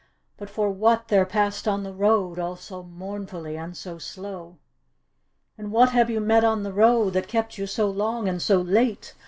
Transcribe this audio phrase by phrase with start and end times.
[0.35, 4.57] But for what there passed on the road All so mournfully and so slow.""
[5.59, 8.59] And what have you met on the road That kept you so long and so
[8.59, 9.13] late